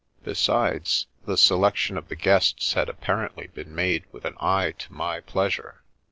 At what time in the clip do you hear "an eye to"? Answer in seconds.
4.25-4.91